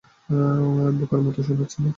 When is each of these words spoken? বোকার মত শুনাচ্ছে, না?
বোকার 0.97 1.19
মত 1.23 1.37
শুনাচ্ছে, 1.47 1.77
না? 1.79 1.89